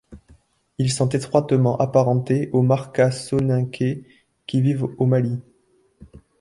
[0.79, 4.03] Ils sont étroitement apparentés aux Marka Soninké
[4.47, 5.39] qui vivent au Mali.